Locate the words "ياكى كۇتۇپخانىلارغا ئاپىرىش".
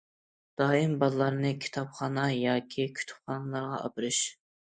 2.37-4.23